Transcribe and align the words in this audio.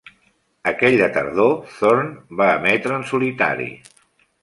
Aquella 0.71 1.09
tardor, 1.17 1.53
Thorn 1.75 2.11
va 2.43 2.51
emetre 2.63 3.01
en 3.01 3.09
solitari. 3.15 3.73